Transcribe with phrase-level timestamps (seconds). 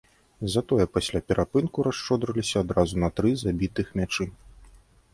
[0.53, 4.33] Затое пасля перапынку расшчодрыліся адразу на тры забітыя мячы.